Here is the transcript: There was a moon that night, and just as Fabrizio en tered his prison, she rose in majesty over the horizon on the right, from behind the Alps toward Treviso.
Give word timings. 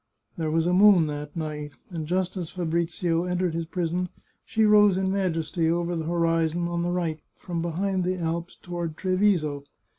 There 0.35 0.49
was 0.49 0.65
a 0.65 0.73
moon 0.73 1.05
that 1.05 1.35
night, 1.35 1.73
and 1.91 2.07
just 2.07 2.35
as 2.35 2.49
Fabrizio 2.49 3.25
en 3.25 3.37
tered 3.37 3.53
his 3.53 3.67
prison, 3.67 4.09
she 4.43 4.63
rose 4.65 4.97
in 4.97 5.11
majesty 5.11 5.69
over 5.69 5.95
the 5.95 6.05
horizon 6.05 6.67
on 6.67 6.81
the 6.81 6.89
right, 6.89 7.19
from 7.37 7.61
behind 7.61 8.03
the 8.03 8.17
Alps 8.17 8.55
toward 8.59 8.97
Treviso. 8.97 9.63